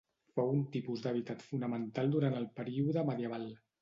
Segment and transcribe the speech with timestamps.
[0.37, 3.47] Fou un tipus d'hàbitat fonamental durant el període medieval.